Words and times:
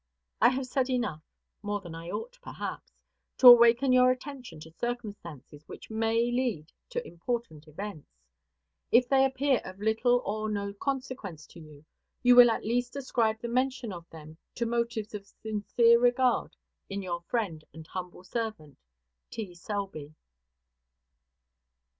I 0.41 0.49
have 0.49 0.65
said 0.65 0.89
enough 0.89 1.21
(more 1.61 1.79
than 1.79 1.93
I 1.93 2.09
ought, 2.09 2.39
perhaps) 2.41 2.91
to 3.37 3.45
awaken 3.49 3.93
your 3.93 4.09
attention 4.09 4.59
to 4.61 4.71
circumstances 4.71 5.67
which 5.67 5.91
may 5.91 6.31
lead 6.31 6.71
to 6.89 7.07
important 7.07 7.67
events. 7.67 8.07
If 8.91 9.07
they 9.07 9.23
appear 9.23 9.61
of 9.63 9.77
little 9.79 10.23
or 10.25 10.49
no 10.49 10.73
consequence 10.73 11.45
to 11.49 11.59
you, 11.59 11.85
you 12.23 12.35
will 12.35 12.49
at 12.49 12.65
least 12.65 12.95
ascribe 12.95 13.41
the 13.41 13.47
mention 13.47 13.93
of 13.93 14.09
them 14.09 14.39
to 14.55 14.65
motives 14.65 15.13
of 15.13 15.27
sincere 15.27 15.99
regard 15.99 16.55
in 16.89 17.03
your 17.03 17.21
friend 17.21 17.63
and 17.71 17.85
humble 17.85 18.23
servant, 18.23 18.79
T. 19.29 19.53
SELBY. 19.53 20.15